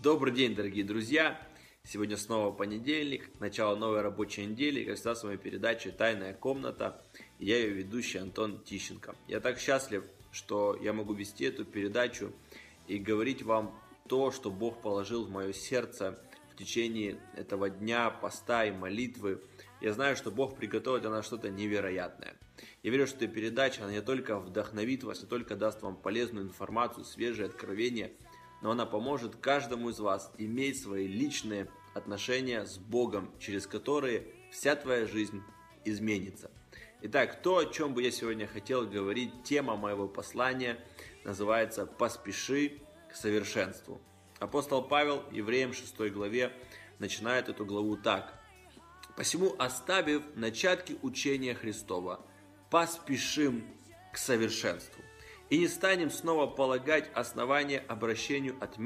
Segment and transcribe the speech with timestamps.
[0.00, 1.44] Добрый день, дорогие друзья!
[1.82, 7.02] Сегодня снова понедельник, начало новой рабочей недели, как всегда с вами передача «Тайная комната».
[7.40, 9.16] Я ее ведущий Антон Тищенко.
[9.26, 12.32] Я так счастлив, что я могу вести эту передачу
[12.86, 13.76] и говорить вам
[14.08, 16.16] то, что Бог положил в мое сердце
[16.52, 19.42] в течение этого дня, поста и молитвы.
[19.80, 22.36] Я знаю, что Бог приготовит для нас что-то невероятное.
[22.84, 26.46] Я верю, что эта передача, она не только вдохновит вас, не только даст вам полезную
[26.46, 28.12] информацию, свежие откровения–
[28.60, 34.76] но она поможет каждому из вас иметь свои личные отношения с Богом, через которые вся
[34.76, 35.42] твоя жизнь
[35.84, 36.50] изменится.
[37.00, 40.78] Итак, то, о чем бы я сегодня хотел говорить, тема моего послания
[41.24, 44.00] называется «Поспеши к совершенству».
[44.40, 46.52] Апостол Павел, евреям 6 главе,
[46.98, 48.34] начинает эту главу так.
[49.16, 52.24] «Посему, оставив начатки учения Христова,
[52.70, 53.64] поспешим
[54.12, 55.02] к совершенству»
[55.50, 58.76] и не станем снова полагать основания обращению от